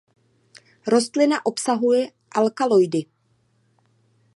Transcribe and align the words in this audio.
Rostlina 0.93 1.39
obsahuje 1.51 2.01
alkaloidy. 2.43 3.05